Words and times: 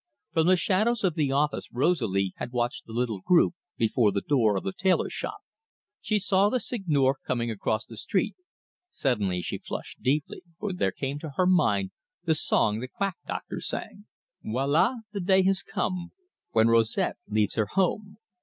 From 0.31 0.47
the 0.47 0.55
shadows 0.57 1.03
of 1.03 1.13
the 1.13 1.31
office 1.31 1.71
Rosalie 1.71 2.33
had 2.37 2.51
watched 2.51 2.87
the 2.87 2.91
little 2.91 3.21
group 3.21 3.53
before 3.77 4.11
the 4.11 4.23
door 4.27 4.57
of 4.57 4.63
the 4.63 4.73
tailor 4.73 5.11
shop. 5.11 5.41
She 6.01 6.17
saw 6.17 6.49
the 6.49 6.59
Seigneur 6.59 7.17
coming 7.27 7.51
across 7.51 7.85
the 7.85 7.97
street. 7.97 8.33
Suddenly 8.89 9.43
she 9.43 9.59
flushed 9.59 10.01
deeply, 10.01 10.41
for 10.57 10.73
there 10.73 10.91
came 10.91 11.19
to 11.19 11.33
her 11.37 11.45
mind 11.45 11.91
the 12.23 12.33
song 12.33 12.79
the 12.79 12.87
quack 12.87 13.17
doctor 13.27 13.61
sang: 13.61 14.05
"Voila, 14.43 14.95
the 15.11 15.21
day 15.21 15.43
has 15.43 15.61
come 15.61 16.11
When 16.49 16.67
Rosette 16.67 17.17
leaves 17.27 17.53
her 17.53 17.67
home! 17.67 18.17